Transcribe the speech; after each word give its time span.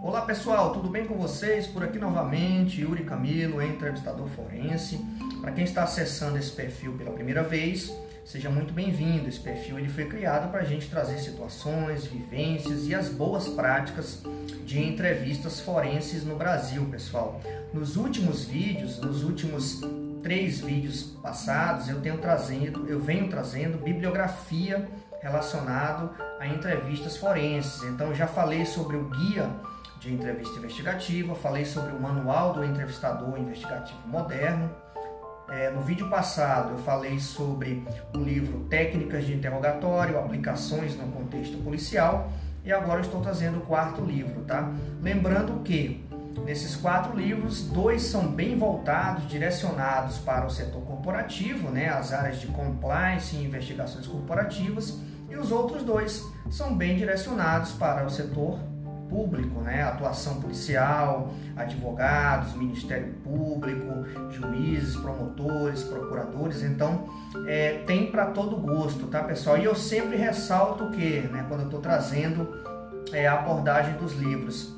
Olá 0.00 0.22
pessoal, 0.22 0.72
tudo 0.72 0.88
bem 0.88 1.04
com 1.04 1.14
vocês? 1.14 1.66
Por 1.66 1.84
aqui 1.84 1.98
novamente, 1.98 2.80
Yuri 2.80 3.04
Camilo, 3.04 3.60
entrevistador 3.60 4.26
forense. 4.28 4.98
Para 5.40 5.52
quem 5.52 5.64
está 5.64 5.82
acessando 5.82 6.38
esse 6.38 6.50
perfil 6.50 6.92
pela 6.94 7.10
primeira 7.12 7.42
vez, 7.42 7.92
seja 8.24 8.48
muito 8.48 8.72
bem-vindo. 8.72 9.28
Esse 9.28 9.38
perfil 9.38 9.78
ele 9.78 9.88
foi 9.88 10.06
criado 10.06 10.50
para 10.50 10.60
a 10.60 10.64
gente 10.64 10.88
trazer 10.88 11.18
situações, 11.18 12.06
vivências 12.06 12.86
e 12.86 12.94
as 12.94 13.08
boas 13.08 13.48
práticas 13.48 14.22
de 14.64 14.80
entrevistas 14.80 15.60
forenses 15.60 16.24
no 16.24 16.36
Brasil, 16.36 16.84
pessoal. 16.86 17.40
Nos 17.72 17.96
últimos 17.96 18.44
vídeos, 18.44 18.98
nos 18.98 19.22
últimos 19.22 19.80
três 20.22 20.60
vídeos 20.60 21.02
passados, 21.22 21.88
eu 21.88 22.00
tenho 22.00 22.18
trazendo, 22.18 22.86
eu 22.88 23.00
venho 23.00 23.28
trazendo 23.28 23.78
bibliografia 23.78 24.88
relacionado 25.20 26.10
a 26.40 26.46
entrevistas 26.46 27.16
forenses. 27.16 27.82
Então 27.84 28.14
já 28.14 28.26
falei 28.26 28.66
sobre 28.66 28.96
o 28.96 29.04
guia 29.04 29.48
de 30.02 30.12
entrevista 30.12 30.58
investigativa, 30.58 31.32
falei 31.36 31.64
sobre 31.64 31.92
o 31.92 32.00
manual 32.00 32.52
do 32.52 32.64
entrevistador 32.64 33.38
investigativo 33.38 34.00
moderno. 34.06 34.68
É, 35.48 35.70
no 35.70 35.80
vídeo 35.82 36.08
passado 36.10 36.72
eu 36.72 36.78
falei 36.78 37.20
sobre 37.20 37.84
o 38.12 38.18
livro 38.18 38.64
Técnicas 38.68 39.24
de 39.24 39.32
Interrogatório, 39.32 40.18
Aplicações 40.18 40.96
no 40.96 41.06
Contexto 41.12 41.56
Policial 41.58 42.32
e 42.64 42.72
agora 42.72 43.00
estou 43.00 43.20
trazendo 43.20 43.58
o 43.58 43.60
quarto 43.60 44.02
livro, 44.04 44.42
tá? 44.42 44.72
Lembrando 45.00 45.62
que 45.62 46.04
nesses 46.44 46.74
quatro 46.74 47.16
livros, 47.16 47.68
dois 47.68 48.02
são 48.02 48.26
bem 48.26 48.58
voltados, 48.58 49.28
direcionados 49.28 50.18
para 50.18 50.46
o 50.46 50.50
setor 50.50 50.82
corporativo, 50.82 51.70
né, 51.70 51.90
as 51.90 52.12
áreas 52.12 52.40
de 52.40 52.48
compliance 52.48 53.36
e 53.36 53.44
investigações 53.44 54.06
corporativas, 54.06 54.98
e 55.30 55.36
os 55.36 55.52
outros 55.52 55.84
dois 55.84 56.24
são 56.50 56.74
bem 56.74 56.96
direcionados 56.96 57.72
para 57.72 58.04
o 58.04 58.10
setor 58.10 58.71
público, 59.12 59.60
né? 59.60 59.82
atuação 59.82 60.40
policial, 60.40 61.34
advogados, 61.54 62.54
Ministério 62.54 63.12
Público, 63.22 64.06
juízes, 64.30 64.96
promotores, 64.96 65.82
procuradores. 65.82 66.62
Então, 66.62 67.06
é, 67.46 67.82
tem 67.86 68.10
para 68.10 68.26
todo 68.26 68.56
gosto, 68.56 69.06
tá, 69.08 69.22
pessoal? 69.22 69.58
E 69.58 69.64
eu 69.64 69.74
sempre 69.74 70.16
ressalto 70.16 70.90
que, 70.90 71.20
né, 71.20 71.44
quando 71.46 71.60
eu 71.60 71.66
estou 71.66 71.80
trazendo 71.80 72.48
é, 73.12 73.28
a 73.28 73.34
abordagem 73.34 73.94
dos 73.96 74.14
livros, 74.14 74.74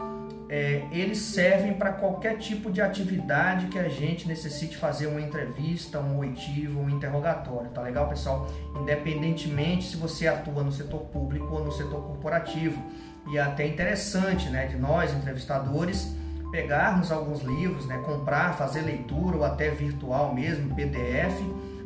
é, 0.48 0.86
eles 0.92 1.18
servem 1.18 1.74
para 1.74 1.92
qualquer 1.92 2.38
tipo 2.38 2.70
de 2.70 2.82
atividade 2.82 3.66
que 3.68 3.78
a 3.78 3.88
gente 3.88 4.28
necessite 4.28 4.76
fazer 4.76 5.06
uma 5.06 5.20
entrevista, 5.20 5.98
um 5.98 6.18
oitivo, 6.18 6.80
um 6.80 6.90
interrogatório, 6.90 7.70
tá 7.70 7.80
legal, 7.80 8.08
pessoal? 8.08 8.48
Independentemente 8.80 9.84
se 9.84 9.96
você 9.96 10.26
atua 10.26 10.62
no 10.62 10.70
setor 10.70 11.00
público 11.06 11.46
ou 11.46 11.64
no 11.64 11.72
setor 11.72 12.02
corporativo. 12.02 12.80
E 13.26 13.38
é 13.38 13.42
até 13.42 13.66
interessante, 13.66 14.48
né, 14.50 14.66
de 14.66 14.76
nós 14.76 15.12
entrevistadores 15.12 16.14
pegarmos 16.50 17.10
alguns 17.10 17.42
livros, 17.42 17.86
né, 17.86 17.98
comprar, 17.98 18.54
fazer 18.54 18.82
leitura 18.82 19.36
ou 19.36 19.44
até 19.44 19.70
virtual 19.70 20.32
mesmo, 20.32 20.74
PDF, 20.74 21.34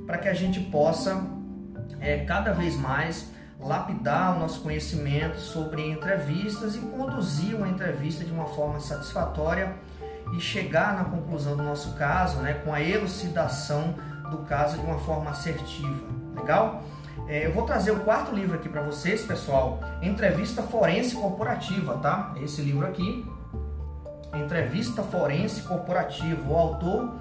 para 0.06 0.18
que 0.18 0.28
a 0.28 0.34
gente 0.34 0.60
possa 0.60 1.24
é, 2.00 2.24
cada 2.24 2.52
vez 2.52 2.76
mais 2.76 3.30
lapidar 3.60 4.36
o 4.36 4.40
nosso 4.40 4.60
conhecimento 4.60 5.38
sobre 5.38 5.88
entrevistas 5.90 6.76
e 6.76 6.78
conduzir 6.80 7.56
uma 7.56 7.68
entrevista 7.68 8.24
de 8.24 8.30
uma 8.30 8.46
forma 8.46 8.78
satisfatória 8.78 9.74
e 10.36 10.40
chegar 10.40 10.94
na 10.94 11.04
conclusão 11.04 11.56
do 11.56 11.62
nosso 11.62 11.94
caso, 11.94 12.38
né, 12.38 12.54
com 12.64 12.72
a 12.72 12.80
elucidação 12.82 13.94
do 14.30 14.38
caso 14.38 14.78
de 14.78 14.84
uma 14.84 14.98
forma 14.98 15.30
assertiva. 15.30 16.06
Legal? 16.36 16.84
É, 17.26 17.46
eu 17.46 17.52
vou 17.52 17.64
trazer 17.64 17.90
o 17.90 18.00
quarto 18.00 18.34
livro 18.34 18.56
aqui 18.56 18.68
para 18.68 18.82
vocês, 18.82 19.22
pessoal. 19.22 19.80
Entrevista 20.02 20.62
Forense 20.62 21.14
Corporativa, 21.14 21.98
tá? 21.98 22.34
Esse 22.42 22.62
livro 22.62 22.86
aqui. 22.86 23.26
Entrevista 24.34 25.02
Forense 25.02 25.62
Corporativa. 25.62 26.50
O 26.50 26.56
autor 26.56 27.14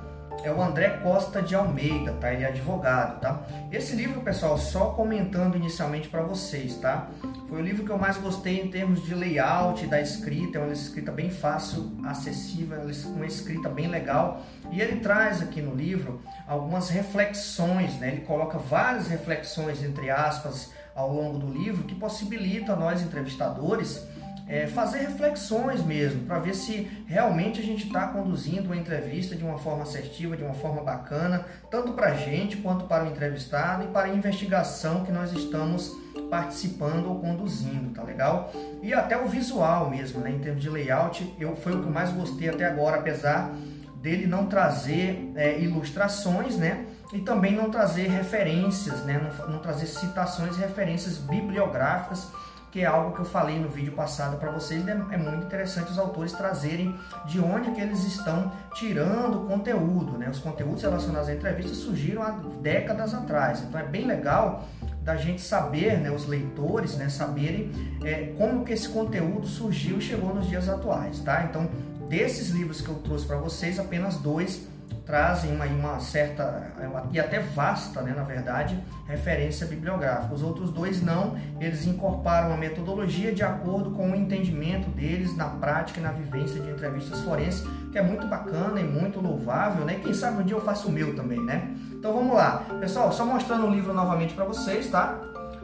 é 0.44 0.52
o 0.52 0.62
André 0.62 0.90
Costa 1.02 1.42
de 1.42 1.56
Almeida, 1.56 2.14
tá? 2.14 2.34
Ele 2.34 2.44
é 2.44 2.48
advogado, 2.48 3.20
tá? 3.20 3.42
Esse 3.72 3.96
livro, 3.96 4.22
pessoal, 4.22 4.58
só 4.58 4.92
comentando 4.92 5.56
inicialmente 5.56 6.08
para 6.10 6.22
vocês, 6.22 6.78
tá? 6.78 7.08
Foi 7.48 7.62
o 7.62 7.64
livro 7.64 7.86
que 7.86 7.92
eu 7.92 7.98
mais 7.98 8.18
gostei 8.18 8.60
em 8.60 8.68
termos 8.68 9.06
de 9.06 9.16
layout 9.16 9.88
da 9.88 10.02
escrita, 10.02 10.58
é 10.58 10.62
uma 10.62 10.74
escrita 10.74 11.14
bem 11.14 11.30
fácil, 11.30 11.94
acessível, 12.04 12.78
uma 13.06 13.26
escrita 13.26 13.70
bem 13.70 13.88
legal. 13.88 14.46
E 14.70 14.82
ele 14.82 15.00
traz 15.00 15.42
aqui 15.42 15.62
no 15.62 15.74
livro 15.74 16.22
algumas 16.46 16.90
reflexões, 16.90 17.98
né? 18.00 18.10
Ele 18.10 18.22
coloca 18.22 18.58
várias 18.58 19.08
reflexões, 19.08 19.82
entre 19.82 20.10
aspas, 20.10 20.74
ao 20.94 21.14
longo 21.14 21.40
do 21.40 21.54
livro, 21.54 21.86
que 21.86 21.96
possibilita 21.96 22.76
nós 22.76 23.02
entrevistadores 23.02 24.06
é, 24.48 24.66
fazer 24.66 25.00
reflexões 25.00 25.84
mesmo, 25.84 26.24
para 26.26 26.40
ver 26.40 26.54
se 26.54 26.90
realmente 27.06 27.60
a 27.60 27.64
gente 27.64 27.88
está 27.88 28.08
conduzindo 28.08 28.68
uma 28.68 28.78
entrevista 28.78 29.36
de 29.36 29.44
uma 29.44 29.58
forma 29.58 29.84
assertiva, 29.84 30.38
de 30.38 30.44
uma 30.44 30.54
forma 30.54 30.82
bacana, 30.82 31.46
tanto 31.70 31.92
para 31.92 32.08
a 32.08 32.14
gente 32.14 32.58
quanto 32.58 32.86
para 32.86 33.04
o 33.04 33.08
entrevistado 33.08 33.84
e 33.84 33.88
para 33.88 34.08
a 34.08 34.14
investigação 34.14 35.04
que 35.04 35.12
nós 35.12 35.34
estamos 35.34 35.92
participando 36.30 37.08
ou 37.08 37.20
conduzindo, 37.20 37.94
tá 37.94 38.04
legal? 38.04 38.52
E 38.82 38.94
até 38.94 39.18
o 39.18 39.28
visual 39.28 39.90
mesmo, 39.90 40.22
né? 40.22 40.32
Em 40.32 40.40
termos 40.40 40.62
de 40.62 40.70
layout, 40.70 41.36
eu 41.40 41.56
foi 41.56 41.74
o 41.74 41.82
que 41.82 41.88
eu 41.88 41.92
mais 41.92 42.12
gostei 42.12 42.50
até 42.50 42.66
agora, 42.66 42.98
apesar 42.98 43.54
dele 44.02 44.28
não 44.28 44.46
trazer 44.46 45.32
é, 45.36 45.60
ilustrações, 45.60 46.58
né? 46.58 46.86
E 47.14 47.20
também 47.20 47.56
não 47.56 47.70
trazer 47.70 48.08
referências, 48.08 49.04
né? 49.04 49.20
Não, 49.20 49.50
não 49.50 49.60
trazer 49.60 49.88
citações 49.88 50.58
e 50.58 50.60
referências 50.60 51.18
bibliográficas 51.18 52.30
que 52.72 52.82
é 52.82 52.86
algo 52.86 53.14
que 53.14 53.20
eu 53.20 53.26
falei 53.26 53.60
no 53.60 53.70
vídeo 53.70 53.94
passado 53.94 54.38
para 54.38 54.52
vocês, 54.52 54.84
né? 54.84 55.02
é 55.12 55.18
muito 55.18 55.46
interessante 55.46 55.92
os 55.92 55.98
autores 55.98 56.34
trazerem 56.34 56.96
de 57.26 57.40
onde 57.40 57.72
que 57.72 57.82
eles 57.82 58.04
estão 58.04 58.52
tirando 58.74 59.44
o 59.44 59.48
conteúdo, 59.48 60.18
né? 60.18 60.30
Os 60.30 60.40
conteúdos 60.40 60.82
relacionados 60.82 61.30
à 61.30 61.34
entrevista 61.34 61.74
surgiram 61.74 62.22
há 62.22 62.32
décadas 62.62 63.14
atrás, 63.14 63.62
então 63.62 63.80
é 63.80 63.84
bem 63.84 64.06
legal 64.06 64.66
da 65.02 65.16
gente 65.16 65.42
saber, 65.42 65.98
né, 66.00 66.12
os 66.12 66.28
leitores, 66.28 66.98
né, 66.98 67.08
saberem 67.08 67.72
é, 68.04 68.34
como 68.38 68.66
que 68.66 68.74
esse 68.74 68.90
conteúdo 68.90 69.48
surgiu 69.48 70.00
e 70.00 70.02
chegou 70.02 70.36
nos 70.36 70.50
dias 70.50 70.68
atuais, 70.68 71.22
tá? 71.22 71.46
Então, 71.50 71.70
desses 72.10 72.50
livros 72.50 72.82
que 72.82 72.90
eu 72.90 72.96
trouxe 72.96 73.26
para 73.26 73.38
vocês, 73.38 73.80
apenas 73.80 74.18
dois 74.18 74.68
trazem 75.06 75.56
uma, 75.56 75.66
uma 75.66 76.00
certa 76.00 76.74
e 77.12 77.20
até 77.20 77.40
vasta, 77.40 78.02
né, 78.02 78.14
na 78.16 78.24
verdade, 78.24 78.78
referência 79.08 79.66
bibliográfica. 79.66 80.36
Os 80.36 80.44
outros 80.44 80.70
dois 80.70 81.02
não, 81.02 81.38
eles 81.60 81.88
incorporam 81.88 82.54
a 82.54 82.58
metodologia 82.58 83.34
de 83.34 83.42
acordo 83.42 83.92
com 83.92 84.12
o 84.12 84.16
entendimento 84.16 84.90
deles 84.90 85.36
na 85.36 85.46
prática 85.46 86.00
e 86.00 86.04
na 86.04 86.12
vivência 86.12 86.62
de 86.62 86.70
entrevistas 86.70 87.22
forenses, 87.22 87.66
que 87.92 87.98
é 87.98 88.04
muito 88.04 88.28
bacana 88.28 88.82
e 88.82 88.84
muito 88.84 89.22
louvável, 89.22 89.86
né? 89.86 90.00
Quem 90.04 90.14
sabe 90.14 90.42
um 90.42 90.46
dia 90.46 90.56
eu 90.56 90.62
faço 90.62 90.90
o 90.90 90.92
meu 90.92 91.16
também, 91.16 91.40
né? 91.40 91.74
Então 91.94 92.14
vamos 92.14 92.36
lá, 92.36 92.66
pessoal, 92.80 93.12
só 93.12 93.26
mostrando 93.26 93.66
o 93.66 93.72
livro 93.72 93.94
novamente 93.94 94.34
para 94.34 94.44
vocês, 94.44 94.90
tá? 94.90 95.20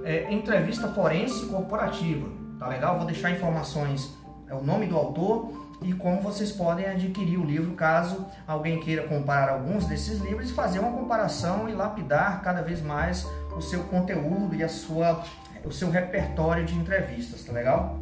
É, 0.05 0.33
entrevista 0.33 0.87
forense 0.87 1.45
corporativa, 1.47 2.27
tá 2.57 2.67
legal? 2.67 2.97
Vou 2.97 3.05
deixar 3.05 3.31
informações, 3.31 4.17
é 4.47 4.55
o 4.55 4.63
nome 4.63 4.85
do 4.87 4.97
autor 4.97 5.62
e 5.83 5.93
como 5.93 6.21
vocês 6.21 6.51
podem 6.51 6.85
adquirir 6.85 7.37
o 7.37 7.45
livro 7.45 7.73
caso 7.73 8.25
alguém 8.47 8.79
queira 8.79 9.07
comparar 9.07 9.53
alguns 9.53 9.85
desses 9.85 10.19
livros 10.19 10.49
e 10.49 10.53
fazer 10.53 10.79
uma 10.79 10.91
comparação 10.91 11.67
e 11.67 11.73
lapidar 11.73 12.41
cada 12.41 12.61
vez 12.61 12.81
mais 12.81 13.27
o 13.55 13.61
seu 13.61 13.83
conteúdo 13.83 14.55
e 14.55 14.63
a 14.63 14.69
sua, 14.69 15.23
o 15.63 15.71
seu 15.71 15.89
repertório 15.89 16.65
de 16.65 16.75
entrevistas, 16.75 17.43
tá 17.43 17.51
legal? 17.51 17.99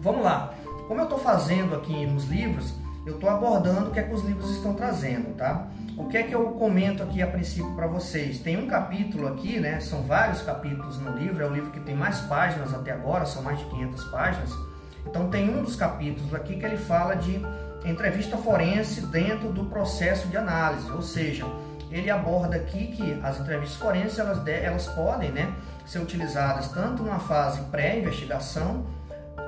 Vamos 0.00 0.22
lá. 0.22 0.54
Como 0.86 1.00
eu 1.00 1.04
estou 1.04 1.18
fazendo 1.18 1.74
aqui 1.74 2.06
nos 2.06 2.24
livros, 2.26 2.74
eu 3.04 3.14
estou 3.14 3.28
abordando 3.28 3.90
o 3.90 3.92
que 3.92 4.00
é 4.00 4.02
que 4.02 4.14
os 4.14 4.22
livros 4.22 4.50
estão 4.50 4.74
trazendo, 4.74 5.34
tá? 5.36 5.68
O 5.96 6.06
que 6.06 6.16
é 6.16 6.22
que 6.22 6.34
eu 6.34 6.52
comento 6.52 7.02
aqui 7.02 7.20
a 7.20 7.26
princípio 7.26 7.74
para 7.74 7.86
vocês? 7.86 8.38
Tem 8.38 8.56
um 8.56 8.68
capítulo 8.68 9.26
aqui, 9.26 9.58
né? 9.58 9.80
São 9.80 10.02
vários 10.02 10.42
capítulos 10.42 10.98
no 11.00 11.16
livro, 11.16 11.42
é 11.42 11.46
o 11.46 11.52
livro 11.52 11.70
que 11.70 11.80
tem 11.80 11.94
mais 11.94 12.20
páginas 12.20 12.72
até 12.72 12.92
agora, 12.92 13.26
são 13.26 13.42
mais 13.42 13.58
de 13.58 13.64
500 13.66 14.04
páginas 14.04 14.67
então 15.06 15.28
tem 15.28 15.48
um 15.48 15.62
dos 15.62 15.76
capítulos 15.76 16.34
aqui 16.34 16.56
que 16.56 16.64
ele 16.64 16.76
fala 16.76 17.14
de 17.14 17.40
entrevista 17.84 18.36
forense 18.36 19.02
dentro 19.02 19.50
do 19.50 19.64
processo 19.66 20.28
de 20.28 20.36
análise, 20.36 20.90
ou 20.90 21.02
seja, 21.02 21.46
ele 21.90 22.10
aborda 22.10 22.56
aqui 22.56 22.88
que 22.88 23.18
as 23.22 23.40
entrevistas 23.40 23.78
forenses 23.78 24.18
elas, 24.18 24.46
elas 24.46 24.86
podem 24.88 25.30
né, 25.30 25.52
ser 25.86 26.00
utilizadas 26.00 26.68
tanto 26.68 27.02
numa 27.02 27.18
fase 27.18 27.62
pré-investigação, 27.70 28.86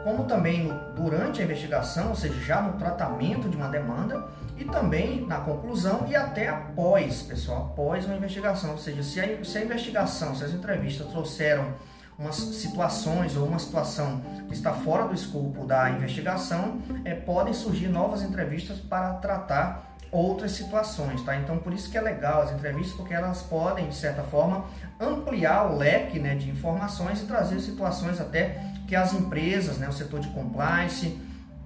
como 0.04 0.24
também 0.24 0.64
no, 0.64 0.94
durante 0.94 1.42
a 1.42 1.44
investigação, 1.44 2.08
ou 2.08 2.14
seja, 2.14 2.40
já 2.40 2.62
no 2.62 2.78
tratamento 2.78 3.48
de 3.48 3.56
uma 3.56 3.68
demanda, 3.68 4.24
e 4.56 4.64
também 4.64 5.26
na 5.26 5.38
conclusão 5.38 6.06
e 6.06 6.14
até 6.14 6.48
após, 6.48 7.22
pessoal, 7.22 7.70
após 7.72 8.04
uma 8.04 8.14
investigação. 8.14 8.72
Ou 8.72 8.78
seja, 8.78 9.02
se 9.02 9.20
a, 9.20 9.44
se 9.44 9.58
a 9.58 9.64
investigação, 9.64 10.34
se 10.34 10.44
as 10.44 10.52
entrevistas 10.52 11.06
trouxeram 11.08 11.74
umas 12.20 12.36
situações 12.36 13.34
ou 13.36 13.46
uma 13.46 13.58
situação 13.58 14.20
que 14.46 14.52
está 14.52 14.72
fora 14.74 15.08
do 15.08 15.14
escopo 15.14 15.66
da 15.66 15.90
investigação, 15.90 16.78
é, 17.04 17.14
podem 17.14 17.54
surgir 17.54 17.88
novas 17.88 18.22
entrevistas 18.22 18.78
para 18.78 19.14
tratar 19.14 19.96
outras 20.12 20.52
situações, 20.52 21.22
tá? 21.22 21.36
Então 21.36 21.58
por 21.58 21.72
isso 21.72 21.90
que 21.90 21.96
é 21.96 22.00
legal 22.00 22.42
as 22.42 22.52
entrevistas, 22.52 22.94
porque 22.96 23.14
elas 23.14 23.42
podem, 23.42 23.88
de 23.88 23.94
certa 23.94 24.22
forma, 24.22 24.64
ampliar 24.98 25.70
o 25.70 25.76
leque 25.76 26.18
né, 26.18 26.34
de 26.34 26.50
informações 26.50 27.22
e 27.22 27.26
trazer 27.26 27.60
situações 27.60 28.20
até 28.20 28.60
que 28.86 28.94
as 28.94 29.14
empresas, 29.14 29.78
né, 29.78 29.88
o 29.88 29.92
setor 29.92 30.20
de 30.20 30.28
compliance, 30.28 31.18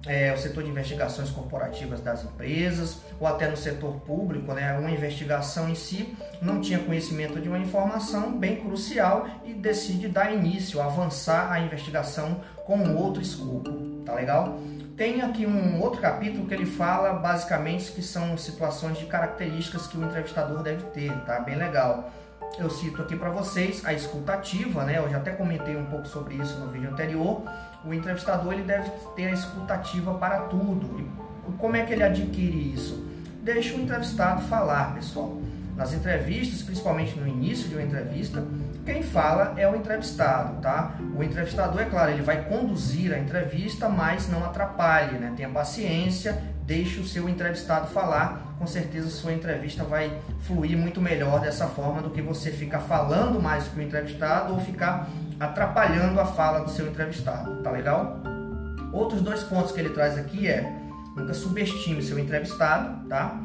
é, 0.07 0.33
o 0.33 0.37
setor 0.37 0.63
de 0.63 0.69
investigações 0.69 1.29
corporativas 1.29 2.01
das 2.01 2.23
empresas, 2.23 3.01
ou 3.19 3.27
até 3.27 3.49
no 3.49 3.57
setor 3.57 3.93
público, 4.01 4.53
né, 4.53 4.77
uma 4.77 4.91
investigação 4.91 5.69
em 5.69 5.75
si 5.75 6.15
não 6.41 6.61
tinha 6.61 6.79
conhecimento 6.79 7.39
de 7.39 7.47
uma 7.47 7.59
informação 7.59 8.37
bem 8.37 8.57
crucial 8.57 9.27
e 9.45 9.53
decide 9.53 10.07
dar 10.07 10.33
início, 10.33 10.81
avançar 10.81 11.51
a 11.51 11.59
investigação 11.59 12.41
com 12.65 12.95
outro 12.95 13.21
escopo, 13.21 13.71
tá 14.05 14.13
legal? 14.13 14.59
Tem 14.97 15.21
aqui 15.21 15.45
um 15.45 15.81
outro 15.81 15.99
capítulo 15.99 16.47
que 16.47 16.53
ele 16.53 16.65
fala 16.65 17.11
basicamente 17.15 17.91
que 17.91 18.01
são 18.01 18.37
situações 18.37 18.97
de 18.97 19.05
características 19.05 19.87
que 19.87 19.97
o 19.97 20.05
entrevistador 20.05 20.63
deve 20.63 20.83
ter, 20.91 21.11
tá? 21.25 21.41
Bem 21.41 21.57
legal. 21.57 22.13
Eu 22.57 22.69
cito 22.69 23.01
aqui 23.01 23.13
para 23.13 23.29
vocês 23.29 23.85
a 23.85 23.93
escutativa, 23.93 24.85
né? 24.85 24.97
Eu 24.97 25.09
já 25.09 25.17
até 25.17 25.31
comentei 25.31 25.75
um 25.75 25.85
pouco 25.87 26.07
sobre 26.07 26.35
isso 26.35 26.57
no 26.59 26.69
vídeo 26.69 26.89
anterior. 26.89 27.43
O 27.83 27.93
entrevistador 27.93 28.53
ele 28.53 28.63
deve 28.63 28.89
ter 29.17 29.25
a 29.25 29.31
escutativa 29.31 30.13
para 30.13 30.43
tudo. 30.43 30.97
E 30.97 31.51
como 31.57 31.75
é 31.75 31.83
que 31.83 31.91
ele 31.91 32.03
adquire 32.03 32.73
isso? 32.73 33.05
Deixa 33.43 33.75
o 33.75 33.81
entrevistado 33.81 34.43
falar, 34.43 34.95
pessoal. 34.95 35.37
Nas 35.75 35.91
entrevistas, 35.91 36.61
principalmente 36.61 37.19
no 37.19 37.27
início 37.27 37.67
de 37.67 37.75
uma 37.75 37.83
entrevista, 37.83 38.47
quem 38.85 39.01
fala 39.01 39.55
é 39.57 39.67
o 39.67 39.75
entrevistado, 39.75 40.61
tá? 40.61 40.95
O 41.17 41.23
entrevistador, 41.23 41.81
é 41.81 41.85
claro, 41.85 42.11
ele 42.11 42.21
vai 42.21 42.43
conduzir 42.45 43.11
a 43.11 43.17
entrevista, 43.17 43.89
mas 43.89 44.29
não 44.29 44.45
atrapalhe, 44.45 45.17
né? 45.17 45.33
Tenha 45.35 45.49
paciência, 45.49 46.39
deixe 46.65 46.99
o 46.99 47.05
seu 47.05 47.27
entrevistado 47.27 47.87
falar. 47.87 48.55
Com 48.59 48.67
certeza 48.67 49.09
sua 49.09 49.33
entrevista 49.33 49.83
vai 49.83 50.21
fluir 50.41 50.77
muito 50.77 51.01
melhor 51.01 51.41
dessa 51.41 51.67
forma 51.67 52.01
do 52.01 52.11
que 52.11 52.21
você 52.21 52.51
ficar 52.51 52.79
falando 52.81 53.41
mais 53.41 53.67
que 53.67 53.79
o 53.79 53.81
entrevistado 53.81 54.53
ou 54.53 54.59
ficar 54.59 55.09
atrapalhando 55.39 56.19
a 56.19 56.25
fala 56.25 56.59
do 56.59 56.69
seu 56.69 56.87
entrevistado, 56.87 57.63
tá 57.63 57.71
legal? 57.71 58.19
Outros 58.93 59.21
dois 59.21 59.43
pontos 59.43 59.71
que 59.71 59.79
ele 59.79 59.89
traz 59.89 60.17
aqui 60.17 60.47
é 60.47 60.71
nunca 61.15 61.33
subestime 61.33 62.01
seu 62.01 62.19
entrevistado, 62.19 63.07
tá? 63.09 63.35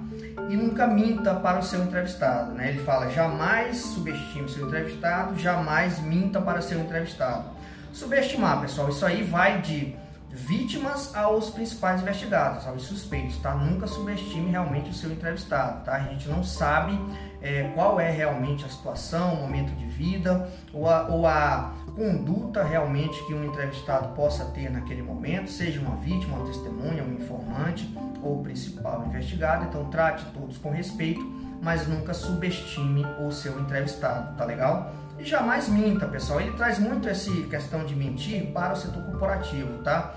E 0.50 0.56
nunca 0.56 0.84
minta 0.84 1.32
para 1.36 1.60
o 1.60 1.62
seu 1.62 1.80
entrevistado, 1.84 2.50
né? 2.50 2.70
Ele 2.70 2.80
fala 2.80 3.08
jamais 3.08 3.76
subestime 3.76 4.48
seu 4.48 4.66
entrevistado, 4.66 5.38
jamais 5.38 6.00
minta 6.00 6.40
para 6.40 6.60
seu 6.60 6.80
entrevistado. 6.80 7.44
Subestimar, 7.92 8.60
pessoal, 8.60 8.88
isso 8.88 9.06
aí 9.06 9.22
vai 9.22 9.60
de 9.60 9.94
vítimas 10.32 11.14
aos 11.14 11.50
principais 11.50 12.00
investigados, 12.00 12.66
aos 12.66 12.82
suspeitos, 12.82 13.36
tá? 13.38 13.54
Nunca 13.54 13.86
subestime 13.86 14.50
realmente 14.50 14.90
o 14.90 14.94
seu 14.94 15.10
entrevistado, 15.10 15.84
tá? 15.84 15.94
A 15.94 16.00
gente 16.00 16.28
não 16.28 16.44
sabe 16.44 16.98
é, 17.42 17.64
qual 17.74 18.00
é 18.00 18.10
realmente 18.10 18.64
a 18.64 18.68
situação, 18.68 19.34
o 19.34 19.36
momento 19.42 19.74
de 19.74 19.86
vida 19.86 20.48
ou 20.72 20.88
a, 20.88 21.06
ou 21.08 21.26
a 21.26 21.72
conduta 21.96 22.62
realmente 22.62 23.22
que 23.26 23.34
um 23.34 23.44
entrevistado 23.44 24.14
possa 24.14 24.44
ter 24.46 24.70
naquele 24.70 25.02
momento, 25.02 25.50
seja 25.50 25.80
uma 25.80 25.96
vítima, 25.96 26.36
uma 26.36 26.46
testemunha, 26.46 27.02
um 27.02 27.14
informante 27.14 27.92
ou 28.22 28.42
principal 28.42 29.04
investigado. 29.06 29.64
Então 29.64 29.86
trate 29.86 30.24
todos 30.26 30.56
com 30.58 30.70
respeito, 30.70 31.20
mas 31.60 31.88
nunca 31.88 32.14
subestime 32.14 33.04
o 33.26 33.32
seu 33.32 33.58
entrevistado, 33.60 34.36
tá 34.36 34.44
legal? 34.44 34.94
E 35.20 35.24
jamais 35.26 35.68
minta, 35.68 36.06
pessoal. 36.06 36.40
Ele 36.40 36.52
traz 36.52 36.78
muito 36.78 37.06
essa 37.06 37.30
questão 37.42 37.84
de 37.84 37.94
mentir 37.94 38.46
para 38.52 38.72
o 38.72 38.76
setor 38.76 39.02
corporativo, 39.02 39.82
tá? 39.82 40.14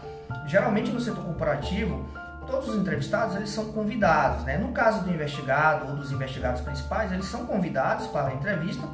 Geralmente 0.48 0.92
no 0.92 1.00
setor 1.02 1.26
corporativo, 1.26 2.08
todos 2.48 2.70
os 2.70 2.78
entrevistados 2.78 3.36
eles 3.36 3.50
são 3.50 3.66
convidados, 3.74 4.46
né? 4.46 4.58
No 4.58 4.72
caso 4.72 5.04
do 5.04 5.10
investigado 5.10 5.90
ou 5.90 5.96
dos 5.98 6.10
investigados 6.10 6.62
principais, 6.62 7.12
eles 7.12 7.26
são 7.26 7.46
convidados 7.46 8.08
para 8.08 8.30
a 8.30 8.34
entrevista, 8.34 8.88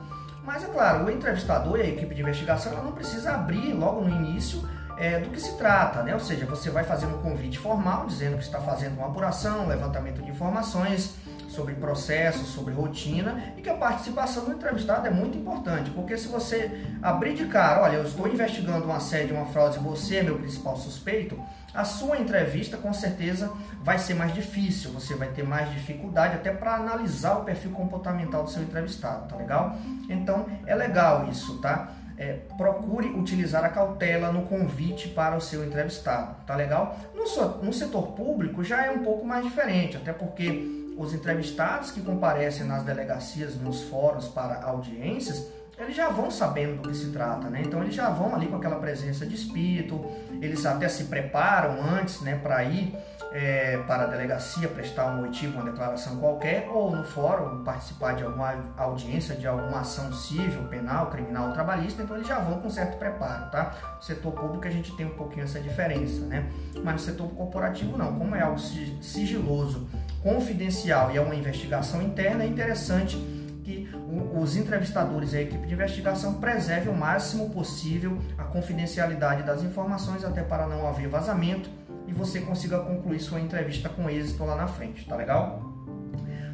mas 0.44 0.64
é 0.64 0.68
claro, 0.68 1.06
o 1.06 1.12
entrevistador 1.12 1.78
e 1.78 1.84
a 1.84 1.88
equipe 1.88 2.16
de 2.16 2.22
investigação 2.22 2.72
ela 2.72 2.82
não 2.82 2.92
precisa 2.92 3.34
abrir 3.34 3.72
logo 3.74 4.02
no 4.02 4.10
início 4.10 4.68
é, 4.98 5.20
do 5.20 5.30
que 5.30 5.40
se 5.40 5.58
trata, 5.60 6.02
né? 6.02 6.16
Ou 6.16 6.20
seja, 6.20 6.44
você 6.48 6.72
vai 6.72 6.84
fazer 6.84 7.06
um 7.06 7.20
convite 7.20 7.60
formal 7.60 8.08
dizendo 8.08 8.36
que 8.36 8.44
está 8.44 8.60
fazendo 8.60 8.98
uma 8.98 9.08
apuração, 9.08 9.68
levantamento 9.68 10.24
de 10.24 10.32
informações, 10.32 11.14
sobre 11.60 11.76
processos, 11.76 12.48
sobre 12.48 12.74
rotina 12.74 13.54
e 13.58 13.62
que 13.62 13.70
a 13.70 13.74
participação 13.74 14.46
do 14.46 14.54
entrevistado 14.54 15.06
é 15.06 15.10
muito 15.10 15.38
importante, 15.38 15.92
porque 15.92 16.18
se 16.18 16.30
você 16.30 16.72
abrir 17.02 17.34
de 17.34 17.48
cara, 17.48 17.84
olha, 17.84 17.98
eu 17.98 18.06
estou 18.06 18.30
investigando 18.30 18.88
um 18.88 18.94
assédio, 18.94 19.36
uma 19.36 19.46
fraude, 19.48 19.78
você 19.78 20.18
é 20.18 20.24
meu 20.24 20.40
principal 20.40 20.78
suspeito, 20.78 21.38
a 21.74 21.84
sua 21.84 22.18
entrevista 22.18 22.78
com 22.78 22.94
certeza 22.94 23.52
vai 23.84 24.00
ser 24.00 24.14
mais 24.14 24.34
difícil, 24.34 24.92
você 24.92 25.16
vai 25.16 25.28
ter 25.28 25.44
mais 25.44 25.70
dificuldade 25.72 26.36
até 26.36 26.52
para 26.52 26.76
analisar 26.76 27.40
o 27.40 27.44
perfil 27.44 27.72
comportamental 27.72 28.44
do 28.44 28.50
seu 28.50 28.64
entrevistado, 28.64 29.28
tá 29.28 29.36
legal? 29.36 29.76
Então 30.10 30.46
é 30.66 30.74
legal 30.74 31.28
isso, 31.30 31.60
tá? 31.60 31.92
É, 32.18 32.34
procure 32.58 33.08
utilizar 33.10 33.64
a 33.64 33.70
cautela 33.70 34.32
no 34.32 34.44
convite 34.44 35.08
para 35.10 35.38
o 35.38 35.42
seu 35.42 35.66
entrevistado, 35.66 36.36
tá 36.46 36.56
legal? 36.56 36.98
No, 37.14 37.24
no 37.64 37.72
setor 37.72 38.08
público 38.14 38.64
já 38.64 38.86
é 38.86 38.92
um 38.92 39.04
pouco 39.04 39.26
mais 39.26 39.44
diferente, 39.46 39.96
até 39.96 40.12
porque 40.12 40.79
os 41.00 41.14
entrevistados 41.14 41.92
que 41.92 42.02
comparecem 42.02 42.66
nas 42.66 42.84
delegacias, 42.84 43.56
nos 43.56 43.84
fóruns 43.84 44.28
para 44.28 44.62
audiências, 44.64 45.48
eles 45.78 45.96
já 45.96 46.10
vão 46.10 46.30
sabendo 46.30 46.82
do 46.82 46.90
que 46.90 46.96
se 46.96 47.10
trata, 47.12 47.50
né? 47.50 47.62
Então 47.66 47.82
eles 47.82 47.96
já 47.96 48.10
vão 48.10 48.36
ali 48.36 48.48
com 48.48 48.58
aquela 48.58 48.76
presença 48.76 49.26
de 49.26 49.34
espírito, 49.34 50.06
eles 50.42 50.66
até 50.66 50.90
se 50.90 51.06
preparam 51.06 51.82
antes, 51.82 52.20
né, 52.20 52.36
para 52.36 52.62
ir 52.66 52.94
é, 53.32 53.78
para 53.88 54.04
a 54.04 54.06
delegacia 54.08 54.68
prestar 54.68 55.06
um 55.06 55.22
motivo, 55.22 55.54
uma 55.54 55.72
declaração 55.72 56.18
qualquer, 56.18 56.68
ou 56.70 56.94
no 56.94 57.06
fórum 57.06 57.64
participar 57.64 58.16
de 58.16 58.24
alguma 58.24 58.74
audiência, 58.76 59.36
de 59.36 59.48
alguma 59.48 59.82
ação 59.82 60.12
civil, 60.12 60.64
penal, 60.64 61.10
criminal 61.10 61.54
trabalhista, 61.54 62.02
então 62.02 62.18
eles 62.18 62.28
já 62.28 62.40
vão 62.40 62.60
com 62.60 62.70
certo 62.70 62.98
preparo, 62.98 63.50
tá? 63.50 63.74
No 63.96 64.02
setor 64.02 64.34
público 64.34 64.68
a 64.68 64.72
gente 64.72 64.94
tem 64.98 65.06
um 65.06 65.16
pouquinho 65.16 65.46
essa 65.46 65.62
diferença, 65.62 66.26
né? 66.26 66.50
Mas 66.84 66.94
no 66.94 67.00
setor 67.00 67.30
corporativo 67.30 67.98
não, 67.98 68.18
como 68.18 68.36
é 68.36 68.42
algo 68.42 68.60
sigiloso, 68.60 69.88
confidencial 70.22 71.12
e 71.12 71.18
é 71.18 71.22
uma 71.22 71.36
investigação 71.36 72.02
interna, 72.02 72.44
é 72.44 72.48
interessante 72.48 73.18
que 73.64 73.88
os 74.34 74.56
entrevistadores 74.56 75.34
e 75.34 75.38
a 75.38 75.42
equipe 75.42 75.68
de 75.68 75.74
investigação 75.74 76.36
preservem 76.36 76.92
o 76.92 76.98
máximo 76.98 77.50
possível 77.52 78.18
a 78.38 78.44
confidencialidade 78.44 79.44
das 79.44 79.64
informações, 79.64 80.24
até 80.24 80.42
para 80.42 80.66
não 80.66 80.88
haver 80.88 81.08
vazamento 81.08 81.70
e 82.08 82.14
você 82.14 82.42
consiga 82.42 82.80
concluir 82.80 83.20
sua 83.20 83.40
entrevista 83.40 83.88
com 83.88 84.10
êxito 84.10 84.44
lá 84.44 84.56
na 84.56 84.68
frente, 84.68 85.06
tá 85.06 85.16
legal? 85.16 85.70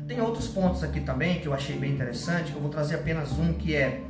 Tem 0.07 0.21
outros 0.21 0.47
pontos 0.47 0.83
aqui 0.83 0.99
também 0.99 1.39
que 1.39 1.47
eu 1.47 1.53
achei 1.53 1.77
bem 1.77 1.93
interessante, 1.93 2.51
que 2.51 2.57
eu 2.57 2.61
vou 2.61 2.69
trazer 2.69 2.95
apenas 2.95 3.31
um, 3.31 3.53
que 3.53 3.75
é, 3.75 4.01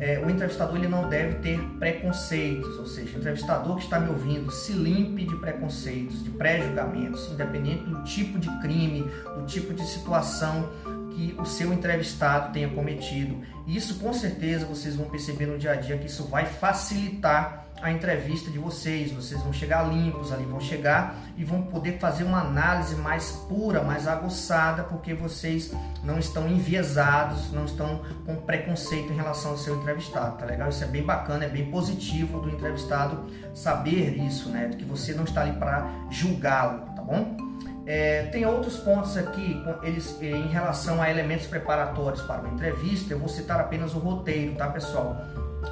é 0.00 0.18
o 0.18 0.30
entrevistador 0.30 0.76
ele 0.76 0.88
não 0.88 1.08
deve 1.08 1.36
ter 1.36 1.60
preconceitos, 1.78 2.78
ou 2.78 2.86
seja, 2.86 3.16
o 3.16 3.18
entrevistador 3.18 3.76
que 3.76 3.84
está 3.84 3.98
me 3.98 4.08
ouvindo 4.08 4.50
se 4.50 4.72
limpe 4.72 5.24
de 5.24 5.36
preconceitos, 5.36 6.22
de 6.22 6.30
pré-julgamentos, 6.30 7.30
independente 7.30 7.84
do 7.84 8.02
tipo 8.04 8.38
de 8.38 8.48
crime, 8.60 9.02
do 9.36 9.44
tipo 9.46 9.74
de 9.74 9.84
situação 9.86 10.68
que 11.10 11.34
o 11.38 11.44
seu 11.44 11.72
entrevistado 11.72 12.52
tenha 12.52 12.68
cometido. 12.68 13.40
Isso 13.66 13.98
com 13.98 14.12
certeza 14.12 14.66
vocês 14.66 14.94
vão 14.94 15.08
perceber 15.08 15.46
no 15.46 15.58
dia 15.58 15.72
a 15.72 15.76
dia 15.76 15.98
que 15.98 16.06
isso 16.06 16.24
vai 16.24 16.46
facilitar 16.46 17.67
a 17.80 17.90
entrevista 17.90 18.50
de 18.50 18.58
vocês. 18.58 19.12
Vocês 19.12 19.40
vão 19.42 19.52
chegar 19.52 19.82
limpos 19.84 20.32
ali, 20.32 20.44
vão 20.44 20.60
chegar 20.60 21.16
e 21.36 21.44
vão 21.44 21.62
poder 21.62 21.98
fazer 21.98 22.24
uma 22.24 22.40
análise 22.40 22.96
mais 22.96 23.32
pura, 23.48 23.82
mais 23.82 24.06
aguçada, 24.06 24.82
porque 24.84 25.14
vocês 25.14 25.72
não 26.02 26.18
estão 26.18 26.48
enviesados, 26.48 27.52
não 27.52 27.64
estão 27.64 28.02
com 28.26 28.36
preconceito 28.36 29.12
em 29.12 29.16
relação 29.16 29.52
ao 29.52 29.58
seu 29.58 29.76
entrevistado, 29.76 30.38
tá 30.38 30.44
legal? 30.44 30.68
Isso 30.68 30.84
é 30.84 30.86
bem 30.86 31.02
bacana, 31.02 31.44
é 31.44 31.48
bem 31.48 31.70
positivo 31.70 32.40
do 32.40 32.50
entrevistado 32.50 33.26
saber 33.54 34.16
isso, 34.18 34.48
né? 34.48 34.70
Que 34.76 34.84
você 34.84 35.14
não 35.14 35.24
está 35.24 35.42
ali 35.42 35.52
para 35.52 35.88
julgá-lo, 36.10 36.80
tá 36.94 37.02
bom? 37.02 37.36
É, 37.86 38.24
tem 38.24 38.44
outros 38.44 38.76
pontos 38.76 39.16
aqui 39.16 39.64
eles, 39.82 40.20
em 40.20 40.48
relação 40.48 41.00
a 41.00 41.10
elementos 41.10 41.46
preparatórios 41.46 42.20
para 42.20 42.42
uma 42.42 42.52
entrevista. 42.52 43.14
Eu 43.14 43.18
vou 43.18 43.30
citar 43.30 43.58
apenas 43.58 43.94
o 43.94 43.98
roteiro, 43.98 44.54
tá, 44.56 44.68
pessoal? 44.68 45.16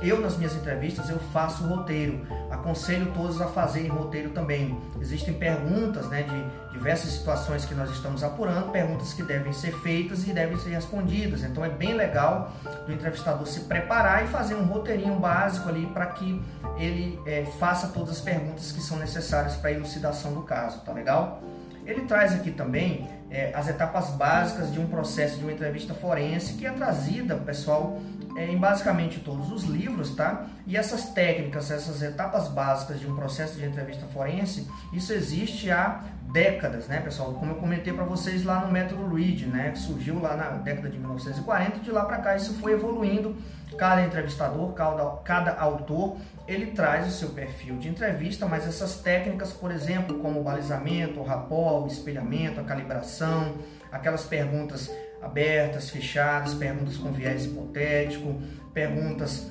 Eu, 0.02 0.20
nas 0.20 0.36
minhas 0.36 0.54
entrevistas, 0.54 1.08
eu 1.08 1.18
faço 1.32 1.64
roteiro. 1.64 2.26
Aconselho 2.50 3.12
todos 3.12 3.40
a 3.40 3.46
fazerem 3.48 3.88
roteiro 3.88 4.30
também. 4.30 4.78
Existem 5.00 5.34
perguntas 5.34 6.08
né, 6.08 6.22
de 6.22 6.72
diversas 6.72 7.12
situações 7.12 7.64
que 7.64 7.74
nós 7.74 7.90
estamos 7.90 8.22
apurando, 8.22 8.70
perguntas 8.70 9.14
que 9.14 9.22
devem 9.22 9.52
ser 9.52 9.72
feitas 9.80 10.26
e 10.26 10.32
devem 10.32 10.56
ser 10.58 10.70
respondidas. 10.70 11.42
Então 11.42 11.64
é 11.64 11.70
bem 11.70 11.94
legal 11.94 12.52
do 12.86 12.92
entrevistador 12.92 13.46
se 13.46 13.60
preparar 13.60 14.24
e 14.24 14.28
fazer 14.28 14.54
um 14.54 14.64
roteirinho 14.64 15.18
básico 15.18 15.68
ali 15.68 15.86
para 15.86 16.06
que 16.06 16.42
ele 16.76 17.18
é, 17.26 17.44
faça 17.58 17.88
todas 17.88 18.10
as 18.10 18.20
perguntas 18.20 18.72
que 18.72 18.80
são 18.80 18.98
necessárias 18.98 19.56
para 19.56 19.70
a 19.70 19.72
elucidação 19.72 20.34
do 20.34 20.42
caso, 20.42 20.80
tá 20.80 20.92
legal? 20.92 21.42
Ele 21.86 22.02
traz 22.02 22.34
aqui 22.34 22.50
também 22.50 23.08
é, 23.30 23.52
as 23.54 23.68
etapas 23.68 24.10
básicas 24.10 24.72
de 24.72 24.80
um 24.80 24.86
processo 24.86 25.38
de 25.38 25.44
uma 25.44 25.52
entrevista 25.52 25.94
forense 25.94 26.54
que 26.54 26.66
é 26.66 26.70
trazida, 26.70 27.36
pessoal, 27.36 28.00
é, 28.36 28.46
em 28.46 28.58
basicamente 28.58 29.20
todos 29.20 29.50
os 29.50 29.64
livros, 29.64 30.14
tá? 30.14 30.46
E 30.66 30.76
essas 30.76 31.10
técnicas, 31.10 31.70
essas 31.70 32.02
etapas 32.02 32.48
básicas 32.48 33.00
de 33.00 33.06
um 33.06 33.14
processo 33.14 33.56
de 33.56 33.64
entrevista 33.64 34.04
forense, 34.06 34.68
isso 34.92 35.12
existe 35.12 35.70
há 35.70 36.02
décadas, 36.36 36.86
né, 36.86 37.00
pessoal? 37.00 37.32
Como 37.32 37.52
eu 37.52 37.56
comentei 37.56 37.94
para 37.94 38.04
vocês 38.04 38.44
lá 38.44 38.60
no 38.60 38.70
método 38.70 39.14
Reed, 39.14 39.46
né, 39.46 39.70
que 39.70 39.78
surgiu 39.78 40.20
lá 40.20 40.36
na 40.36 40.50
década 40.58 40.90
de 40.90 40.98
1940, 40.98 41.78
de 41.78 41.90
lá 41.90 42.04
para 42.04 42.18
cá 42.18 42.36
isso 42.36 42.52
foi 42.58 42.72
evoluindo. 42.72 43.34
Cada 43.78 44.02
entrevistador, 44.02 44.74
cada, 44.74 45.16
cada 45.24 45.54
autor, 45.58 46.18
ele 46.46 46.66
traz 46.72 47.06
o 47.06 47.10
seu 47.10 47.30
perfil 47.30 47.78
de 47.78 47.88
entrevista, 47.88 48.44
mas 48.44 48.68
essas 48.68 48.98
técnicas, 48.98 49.50
por 49.54 49.70
exemplo, 49.70 50.18
como 50.18 50.40
o 50.40 50.44
balizamento, 50.44 51.20
o 51.20 51.24
rapport, 51.24 51.84
o 51.84 51.86
espelhamento, 51.86 52.60
a 52.60 52.64
calibração, 52.64 53.54
aquelas 53.90 54.24
perguntas 54.24 54.90
abertas, 55.22 55.90
fechadas, 55.90 56.54
perguntas 56.54 56.96
com 56.96 57.12
viés 57.12 57.46
hipotético, 57.46 58.40
perguntas 58.72 59.50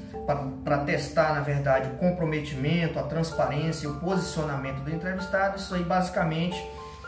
para 0.63 0.79
testar, 0.79 1.33
na 1.35 1.41
verdade, 1.41 1.89
o 1.89 1.97
comprometimento, 1.97 2.97
a 2.97 3.03
transparência, 3.03 3.89
o 3.89 3.99
posicionamento 3.99 4.83
do 4.83 4.89
entrevistado. 4.89 5.57
Isso 5.57 5.75
aí, 5.75 5.83
basicamente, 5.83 6.57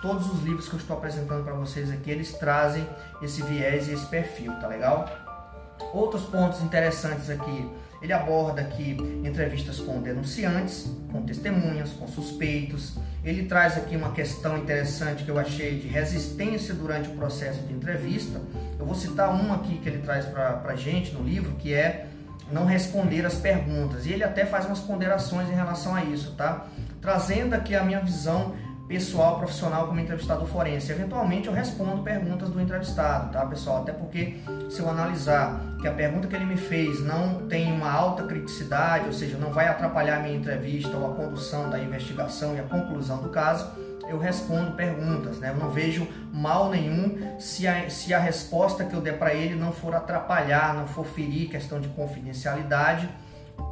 todos 0.01 0.31
os 0.31 0.43
livros 0.43 0.67
que 0.67 0.75
eu 0.75 0.79
estou 0.79 0.97
apresentando 0.97 1.43
para 1.43 1.53
vocês 1.53 1.91
aqui, 1.91 2.11
eles 2.11 2.33
trazem 2.33 2.87
esse 3.21 3.41
viés 3.41 3.87
e 3.87 3.93
esse 3.93 4.05
perfil, 4.05 4.53
tá 4.59 4.67
legal? 4.67 5.09
Outros 5.93 6.23
pontos 6.23 6.61
interessantes 6.61 7.29
aqui, 7.29 7.69
ele 8.01 8.13
aborda 8.13 8.61
aqui 8.61 8.97
entrevistas 9.23 9.79
com 9.79 10.01
denunciantes, 10.01 10.91
com 11.11 11.21
testemunhas, 11.23 11.91
com 11.91 12.07
suspeitos. 12.07 12.95
Ele 13.23 13.45
traz 13.45 13.77
aqui 13.77 13.95
uma 13.95 14.11
questão 14.11 14.57
interessante 14.57 15.23
que 15.23 15.29
eu 15.29 15.39
achei 15.39 15.79
de 15.79 15.87
resistência 15.87 16.73
durante 16.73 17.09
o 17.09 17.13
processo 17.13 17.61
de 17.63 17.73
entrevista. 17.73 18.39
Eu 18.77 18.85
vou 18.85 18.95
citar 18.95 19.29
uma 19.33 19.55
aqui 19.55 19.77
que 19.77 19.89
ele 19.89 19.99
traz 19.99 20.25
para 20.25 20.61
a 20.63 20.75
gente 20.75 21.13
no 21.13 21.23
livro, 21.23 21.53
que 21.53 21.73
é 21.73 22.07
não 22.51 22.65
responder 22.65 23.25
as 23.25 23.35
perguntas. 23.35 24.05
E 24.05 24.13
ele 24.13 24.23
até 24.23 24.45
faz 24.45 24.65
umas 24.65 24.79
ponderações 24.79 25.49
em 25.49 25.53
relação 25.53 25.95
a 25.95 26.03
isso, 26.03 26.33
tá? 26.33 26.67
Trazendo 27.01 27.53
aqui 27.53 27.75
a 27.75 27.83
minha 27.83 27.99
visão 27.99 28.55
pessoal, 28.87 29.37
profissional 29.37 29.87
como 29.87 29.99
entrevistador 29.99 30.47
forense. 30.47 30.91
Eventualmente 30.91 31.47
eu 31.47 31.53
respondo 31.53 32.01
perguntas 32.03 32.49
do 32.49 32.61
entrevistado, 32.61 33.33
tá, 33.33 33.45
pessoal? 33.45 33.81
Até 33.81 33.91
porque 33.91 34.37
se 34.69 34.79
eu 34.79 34.89
analisar 34.89 35.61
que 35.81 35.87
a 35.87 35.91
pergunta 35.91 36.27
que 36.27 36.35
ele 36.35 36.45
me 36.45 36.57
fez 36.57 37.03
não 37.03 37.47
tem 37.47 37.71
uma 37.71 37.91
alta 37.91 38.23
criticidade, 38.23 39.05
ou 39.05 39.13
seja, 39.13 39.37
não 39.37 39.51
vai 39.51 39.67
atrapalhar 39.67 40.17
a 40.17 40.19
minha 40.21 40.35
entrevista 40.35 40.95
ou 40.95 41.11
a 41.11 41.15
condução 41.15 41.69
da 41.69 41.79
investigação 41.79 42.55
e 42.55 42.59
a 42.59 42.63
conclusão 42.63 43.21
do 43.21 43.29
caso, 43.29 43.69
eu 44.07 44.17
respondo 44.17 44.71
perguntas, 44.71 45.37
né? 45.39 45.49
Eu 45.49 45.57
não 45.57 45.69
vejo 45.69 46.07
mal 46.31 46.69
nenhum 46.69 47.37
se 47.37 47.67
a, 47.67 47.89
se 47.89 48.13
a 48.13 48.19
resposta 48.19 48.85
que 48.85 48.93
eu 48.93 49.01
der 49.01 49.19
para 49.19 49.33
ele 49.33 49.55
não 49.55 49.73
for 49.73 49.93
atrapalhar, 49.93 50.73
não 50.73 50.87
for 50.87 51.05
ferir 51.05 51.49
questão 51.49 51.81
de 51.81 51.89
confidencialidade, 51.89 53.09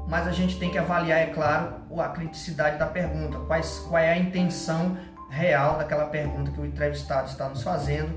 mas 0.08 0.28
a 0.28 0.32
gente 0.32 0.60
tem 0.60 0.70
que 0.70 0.78
avaliar, 0.78 1.20
é 1.20 1.28
claro, 1.28 1.74
a 1.98 2.08
criticidade 2.10 2.78
da 2.78 2.86
pergunta, 2.86 3.40
quais, 3.40 3.80
qual 3.88 4.02
é 4.02 4.12
a 4.12 4.18
intenção 4.18 4.98
real 5.30 5.78
daquela 5.78 6.06
pergunta 6.06 6.52
que 6.52 6.60
o 6.60 6.66
entrevistado 6.66 7.30
está 7.30 7.50
nos 7.50 7.64
fazendo, 7.64 8.10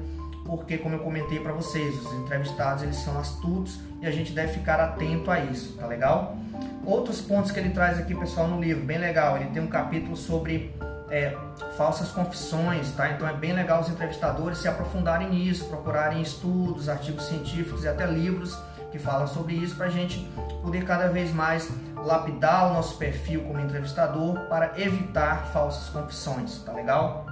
porque 0.44 0.78
como 0.78 0.94
eu 0.94 1.00
comentei 1.00 1.40
para 1.40 1.52
vocês, 1.52 1.94
os 1.94 2.12
entrevistados 2.14 2.82
eles 2.82 2.96
são 2.96 3.18
astutos 3.18 3.80
e 4.00 4.06
a 4.06 4.10
gente 4.10 4.32
deve 4.32 4.52
ficar 4.52 4.80
atento 4.80 5.30
a 5.30 5.40
isso, 5.40 5.76
tá 5.76 5.86
legal? 5.86 6.36
Outros 6.84 7.20
pontos 7.20 7.50
que 7.50 7.58
ele 7.58 7.70
traz 7.70 7.98
aqui, 7.98 8.14
pessoal, 8.14 8.48
no 8.48 8.60
livro, 8.60 8.84
bem 8.84 8.98
legal, 8.98 9.36
ele 9.36 9.50
tem 9.50 9.62
um 9.62 9.66
capítulo 9.66 10.16
sobre 10.16 10.74
é, 11.10 11.36
falsas 11.76 12.10
confissões, 12.10 12.90
tá? 12.92 13.10
Então 13.10 13.28
é 13.28 13.32
bem 13.32 13.52
legal 13.52 13.80
os 13.80 13.88
entrevistadores 13.88 14.58
se 14.58 14.68
aprofundarem 14.68 15.28
nisso, 15.30 15.66
procurarem 15.66 16.22
estudos, 16.22 16.88
artigos 16.88 17.24
científicos 17.24 17.84
e 17.84 17.88
até 17.88 18.06
livros 18.06 18.58
que 18.90 18.98
falam 18.98 19.26
sobre 19.26 19.54
isso 19.54 19.76
para 19.76 19.86
a 19.86 19.90
gente 19.90 20.28
poder 20.62 20.84
cada 20.84 21.08
vez 21.08 21.32
mais 21.32 21.70
lapidar 21.96 22.70
o 22.70 22.74
nosso 22.74 22.96
perfil 22.96 23.42
como 23.42 23.60
entrevistador 23.60 24.38
para 24.48 24.78
evitar 24.80 25.46
falsas 25.52 25.88
confissões, 25.90 26.58
tá 26.58 26.72
legal? 26.72 27.26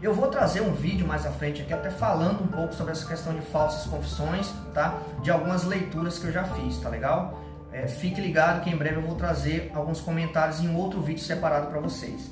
Eu 0.00 0.14
vou 0.14 0.28
trazer 0.28 0.60
um 0.60 0.72
vídeo 0.72 1.06
mais 1.06 1.26
à 1.26 1.30
frente 1.30 1.62
aqui 1.62 1.72
até 1.72 1.90
falando 1.90 2.44
um 2.44 2.46
pouco 2.46 2.72
sobre 2.72 2.92
essa 2.92 3.06
questão 3.06 3.34
de 3.34 3.40
falsas 3.40 3.84
confissões, 3.90 4.52
tá? 4.72 4.96
De 5.22 5.30
algumas 5.30 5.64
leituras 5.64 6.18
que 6.18 6.26
eu 6.26 6.32
já 6.32 6.44
fiz, 6.44 6.78
tá 6.78 6.88
legal? 6.88 7.42
É, 7.72 7.86
fique 7.86 8.20
ligado 8.20 8.62
que 8.62 8.70
em 8.70 8.76
breve 8.76 8.96
eu 8.96 9.02
vou 9.02 9.16
trazer 9.16 9.72
alguns 9.74 10.00
comentários 10.00 10.60
em 10.60 10.74
outro 10.74 11.00
vídeo 11.00 11.22
separado 11.22 11.66
para 11.66 11.80
vocês. 11.80 12.30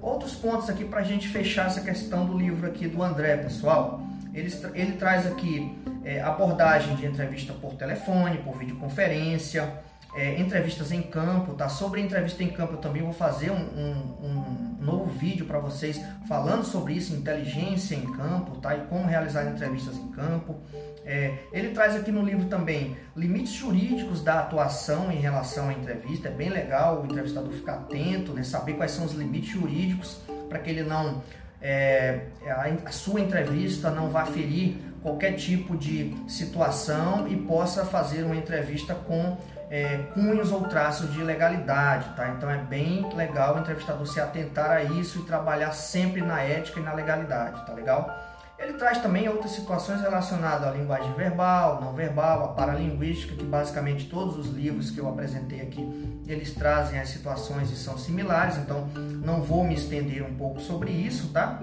Outros 0.00 0.34
pontos 0.34 0.68
aqui 0.70 0.84
para 0.84 1.00
a 1.00 1.04
gente 1.04 1.28
fechar 1.28 1.66
essa 1.66 1.80
questão 1.82 2.24
do 2.24 2.36
livro 2.36 2.66
aqui 2.66 2.88
do 2.88 3.02
André, 3.02 3.36
pessoal. 3.36 4.00
Ele, 4.34 4.50
ele 4.74 4.92
traz 4.92 5.26
aqui 5.26 5.78
é, 6.04 6.20
abordagem 6.20 6.96
de 6.96 7.06
entrevista 7.06 7.52
por 7.52 7.74
telefone, 7.74 8.38
por 8.38 8.56
videoconferência, 8.56 9.82
é, 10.14 10.38
entrevistas 10.38 10.92
em 10.92 11.02
campo, 11.02 11.54
tá? 11.54 11.68
Sobre 11.68 12.00
entrevista 12.00 12.42
em 12.42 12.48
campo 12.48 12.74
eu 12.74 12.78
também 12.78 13.02
vou 13.02 13.12
fazer 13.12 13.50
um, 13.50 13.56
um, 13.56 14.26
um 14.26 14.76
novo 14.80 15.06
vídeo 15.06 15.46
para 15.46 15.58
vocês 15.58 16.00
falando 16.28 16.64
sobre 16.64 16.92
isso, 16.94 17.14
inteligência 17.14 17.94
em 17.94 18.12
campo, 18.12 18.56
tá? 18.58 18.76
E 18.76 18.80
como 18.86 19.06
realizar 19.06 19.46
entrevistas 19.46 19.96
em 19.96 20.08
campo. 20.08 20.60
É, 21.04 21.34
ele 21.52 21.70
traz 21.70 21.96
aqui 21.96 22.12
no 22.12 22.22
livro 22.22 22.44
também 22.44 22.96
limites 23.16 23.54
jurídicos 23.54 24.22
da 24.22 24.40
atuação 24.40 25.10
em 25.10 25.18
relação 25.18 25.68
à 25.68 25.72
entrevista. 25.72 26.28
É 26.28 26.30
bem 26.30 26.50
legal 26.50 27.02
o 27.02 27.06
entrevistador 27.06 27.52
ficar 27.52 27.74
atento, 27.74 28.32
né? 28.32 28.42
Saber 28.42 28.74
quais 28.74 28.90
são 28.90 29.06
os 29.06 29.12
limites 29.12 29.50
jurídicos 29.50 30.20
para 30.48 30.58
que 30.58 30.68
ele 30.68 30.82
não 30.82 31.22
é, 31.62 32.20
a, 32.46 32.88
a 32.88 32.92
sua 32.92 33.20
entrevista 33.20 33.90
não 33.90 34.08
vá 34.08 34.24
ferir 34.24 34.76
qualquer 35.02 35.32
tipo 35.32 35.76
de 35.76 36.14
situação 36.28 37.26
e 37.28 37.36
possa 37.36 37.84
fazer 37.84 38.24
uma 38.24 38.36
entrevista 38.36 38.94
com 38.94 39.36
é, 39.70 39.98
cunhos 40.12 40.52
ou 40.52 40.62
traços 40.64 41.12
de 41.12 41.22
legalidade, 41.22 42.14
tá? 42.14 42.28
Então 42.28 42.50
é 42.50 42.58
bem 42.58 43.08
legal 43.14 43.56
o 43.56 43.60
entrevistador 43.60 44.06
se 44.06 44.20
atentar 44.20 44.70
a 44.70 44.82
isso 44.82 45.20
e 45.20 45.22
trabalhar 45.22 45.72
sempre 45.72 46.20
na 46.20 46.42
ética 46.42 46.78
e 46.78 46.82
na 46.82 46.92
legalidade, 46.92 47.64
tá 47.64 47.72
legal? 47.72 48.31
Ele 48.62 48.74
traz 48.74 48.98
também 48.98 49.28
outras 49.28 49.50
situações 49.50 50.00
relacionadas 50.00 50.68
à 50.68 50.70
linguagem 50.70 51.12
verbal, 51.14 51.80
não 51.80 51.92
verbal, 51.92 52.44
a 52.44 52.48
paralinguística, 52.48 53.34
que 53.34 53.44
basicamente 53.44 54.08
todos 54.08 54.38
os 54.38 54.54
livros 54.54 54.88
que 54.88 55.00
eu 55.00 55.08
apresentei 55.08 55.60
aqui, 55.62 55.82
eles 56.28 56.54
trazem 56.54 57.00
as 57.00 57.08
situações 57.08 57.72
e 57.72 57.76
são 57.76 57.98
similares, 57.98 58.56
então 58.58 58.86
não 59.24 59.42
vou 59.42 59.64
me 59.64 59.74
estender 59.74 60.22
um 60.22 60.34
pouco 60.34 60.60
sobre 60.60 60.92
isso, 60.92 61.32
tá? 61.32 61.60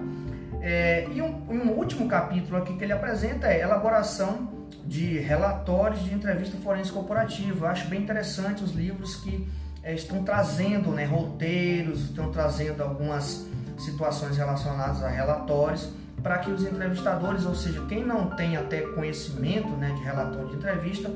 É, 0.60 1.08
e 1.10 1.22
um, 1.22 1.42
um 1.48 1.70
último 1.70 2.06
capítulo 2.06 2.58
aqui 2.58 2.76
que 2.76 2.84
ele 2.84 2.92
apresenta 2.92 3.48
é 3.48 3.62
elaboração 3.62 4.50
de 4.84 5.18
relatórios 5.20 6.04
de 6.04 6.12
entrevista 6.12 6.58
forense 6.58 6.92
corporativa. 6.92 7.64
Eu 7.64 7.70
acho 7.70 7.88
bem 7.88 8.02
interessante 8.02 8.62
os 8.62 8.72
livros 8.72 9.16
que 9.16 9.48
é, 9.82 9.94
estão 9.94 10.22
trazendo 10.22 10.90
né, 10.90 11.06
roteiros, 11.06 12.10
estão 12.10 12.30
trazendo 12.30 12.82
algumas 12.82 13.46
situações 13.78 14.36
relacionadas 14.36 15.02
a 15.02 15.08
relatórios 15.08 15.98
para 16.22 16.38
que 16.38 16.50
os 16.50 16.64
entrevistadores, 16.64 17.46
ou 17.46 17.54
seja, 17.54 17.84
quem 17.86 18.04
não 18.04 18.30
tem 18.30 18.56
até 18.56 18.80
conhecimento 18.80 19.68
né, 19.76 19.90
de 19.90 20.02
relatório 20.02 20.48
de 20.48 20.56
entrevista, 20.56 21.10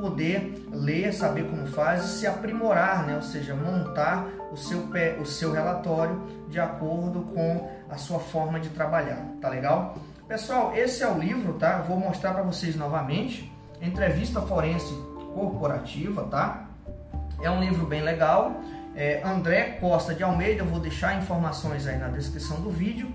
poder 0.00 0.66
ler, 0.72 1.12
saber 1.12 1.44
como 1.44 1.66
faz 1.66 2.04
e 2.04 2.08
se 2.18 2.26
aprimorar, 2.26 3.06
né? 3.06 3.16
ou 3.16 3.22
seja, 3.22 3.54
montar 3.54 4.26
o 4.52 4.56
seu, 4.56 4.88
o 5.20 5.26
seu 5.26 5.52
relatório 5.52 6.22
de 6.48 6.58
acordo 6.58 7.22
com 7.22 7.70
a 7.90 7.96
sua 7.96 8.18
forma 8.18 8.60
de 8.60 8.68
trabalhar, 8.70 9.24
tá 9.40 9.48
legal? 9.48 9.96
Pessoal, 10.26 10.74
esse 10.76 11.02
é 11.02 11.08
o 11.08 11.18
livro, 11.18 11.54
tá? 11.54 11.78
Vou 11.78 11.98
mostrar 11.98 12.34
para 12.34 12.42
vocês 12.42 12.76
novamente. 12.76 13.50
Entrevista 13.80 14.42
Forense 14.42 14.92
Corporativa, 15.34 16.24
tá? 16.24 16.68
É 17.40 17.50
um 17.50 17.60
livro 17.60 17.86
bem 17.86 18.02
legal. 18.02 18.60
É 18.94 19.22
André 19.24 19.78
Costa 19.80 20.14
de 20.14 20.22
Almeida, 20.22 20.62
eu 20.62 20.66
vou 20.66 20.80
deixar 20.80 21.16
informações 21.16 21.86
aí 21.86 21.96
na 21.96 22.08
descrição 22.08 22.60
do 22.60 22.70
vídeo. 22.70 23.10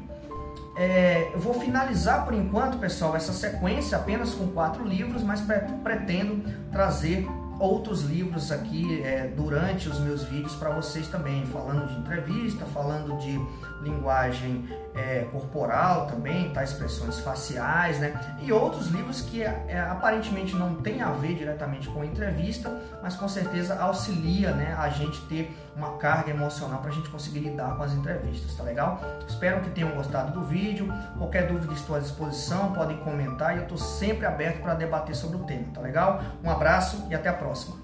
É, 0.75 1.29
eu 1.33 1.39
vou 1.39 1.53
finalizar 1.53 2.25
por 2.25 2.33
enquanto, 2.33 2.77
pessoal, 2.79 3.15
essa 3.15 3.31
sequência 3.31 3.97
apenas 3.97 4.33
com 4.33 4.47
quatro 4.47 4.83
livros, 4.83 5.21
mas 5.21 5.41
pretendo 5.83 6.43
trazer 6.71 7.27
outros 7.59 8.01
livros 8.01 8.51
aqui 8.51 9.01
é, 9.03 9.27
durante 9.27 9.87
os 9.87 9.99
meus 9.99 10.23
vídeos 10.23 10.55
para 10.55 10.71
vocês 10.71 11.07
também, 11.07 11.45
falando 11.45 11.87
de 11.87 11.99
entrevista, 11.99 12.65
falando 12.65 13.17
de 13.19 13.39
linguagem 13.83 14.67
é, 14.95 15.27
corporal 15.31 16.07
também, 16.07 16.49
tá? 16.51 16.63
expressões 16.63 17.19
faciais, 17.19 17.99
né? 17.99 18.13
E 18.41 18.51
outros 18.51 18.87
livros 18.87 19.21
que 19.21 19.41
é, 19.43 19.79
aparentemente 19.89 20.55
não 20.55 20.75
tem 20.75 21.01
a 21.01 21.11
ver 21.11 21.35
diretamente 21.35 21.87
com 21.89 22.01
a 22.01 22.05
entrevista, 22.05 22.71
mas 23.01 23.15
com 23.15 23.27
certeza 23.27 23.79
auxilia 23.79 24.51
né, 24.51 24.75
a 24.77 24.89
gente 24.89 25.19
ter 25.27 25.55
uma 25.75 25.97
carga 25.97 26.31
emocional 26.31 26.79
para 26.79 26.91
a 26.91 26.93
gente 26.93 27.09
conseguir 27.09 27.39
lidar 27.39 27.75
com 27.75 27.83
as 27.83 27.93
entrevistas, 27.93 28.55
tá 28.55 28.63
legal? 28.63 29.01
Espero 29.27 29.61
que 29.61 29.69
tenham 29.71 29.91
gostado 29.91 30.31
do 30.31 30.45
vídeo. 30.45 30.87
Qualquer 31.17 31.47
dúvida 31.47 31.73
estou 31.73 31.95
à 31.95 31.99
disposição, 31.99 32.73
podem 32.73 32.97
comentar 32.97 33.55
e 33.55 33.57
eu 33.57 33.63
estou 33.63 33.77
sempre 33.77 34.25
aberto 34.25 34.61
para 34.61 34.75
debater 34.75 35.15
sobre 35.15 35.37
o 35.37 35.43
tema, 35.43 35.65
tá 35.73 35.81
legal? 35.81 36.21
Um 36.43 36.49
abraço 36.49 37.07
e 37.09 37.15
até 37.15 37.29
a 37.29 37.33
próxima. 37.33 37.82